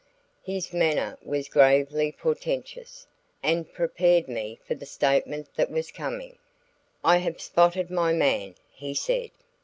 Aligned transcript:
His 0.41 0.73
manner 0.73 1.15
was 1.21 1.47
gravely 1.47 2.11
portentous 2.11 3.05
and 3.43 3.71
prepared 3.71 4.27
me 4.27 4.57
for 4.65 4.73
the 4.73 4.87
statement 4.87 5.53
that 5.53 5.69
was 5.69 5.91
coming. 5.91 6.39
"I 7.03 7.17
have 7.17 7.39
spotted 7.39 7.91
my 7.91 8.11
man," 8.11 8.55
he 8.71 8.95
said. 8.95 9.29